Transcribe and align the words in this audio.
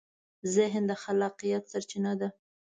ذهن 0.55 0.83
د 0.87 0.91
خلاقیت 1.03 1.63
سرچینه 1.71 2.13
ده. 2.19 2.27